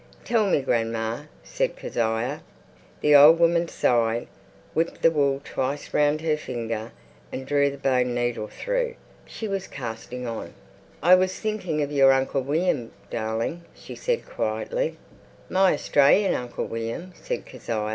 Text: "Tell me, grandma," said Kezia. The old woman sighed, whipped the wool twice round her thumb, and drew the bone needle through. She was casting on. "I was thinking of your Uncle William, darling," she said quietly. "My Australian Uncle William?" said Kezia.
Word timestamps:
"Tell 0.23 0.49
me, 0.49 0.61
grandma," 0.61 1.25
said 1.43 1.75
Kezia. 1.75 2.41
The 3.01 3.15
old 3.15 3.37
woman 3.37 3.67
sighed, 3.67 4.27
whipped 4.73 5.03
the 5.03 5.11
wool 5.11 5.39
twice 5.43 5.93
round 5.93 6.21
her 6.21 6.35
thumb, 6.35 6.89
and 7.31 7.45
drew 7.45 7.69
the 7.69 7.77
bone 7.77 8.15
needle 8.15 8.47
through. 8.47 8.95
She 9.27 9.47
was 9.47 9.67
casting 9.67 10.25
on. 10.25 10.55
"I 11.03 11.13
was 11.13 11.39
thinking 11.39 11.83
of 11.83 11.91
your 11.91 12.13
Uncle 12.13 12.41
William, 12.41 12.91
darling," 13.11 13.63
she 13.75 13.93
said 13.93 14.25
quietly. 14.27 14.97
"My 15.51 15.73
Australian 15.75 16.33
Uncle 16.33 16.65
William?" 16.65 17.11
said 17.13 17.45
Kezia. 17.45 17.89